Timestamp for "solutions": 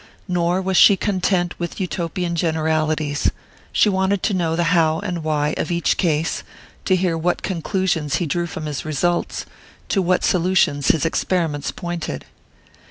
10.23-10.87